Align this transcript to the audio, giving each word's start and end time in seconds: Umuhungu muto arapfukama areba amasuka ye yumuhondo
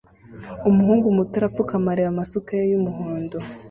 Umuhungu 0.69 1.07
muto 1.17 1.33
arapfukama 1.39 1.87
areba 1.93 2.09
amasuka 2.13 2.49
ye 2.57 2.63
yumuhondo 2.71 3.37